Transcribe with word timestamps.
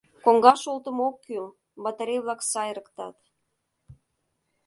Коҥгаш 0.25 0.61
олтымо 0.71 1.01
ок 1.09 1.15
кӱл, 1.25 1.47
батарей-влак 1.83 2.41
сай 2.51 2.69
ырыктат. 2.73 3.17